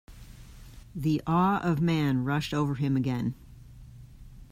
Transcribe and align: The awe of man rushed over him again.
The 0.95 1.21
awe 1.27 1.59
of 1.59 1.79
man 1.79 2.23
rushed 2.25 2.55
over 2.55 2.73
him 2.73 2.97
again. 2.97 3.35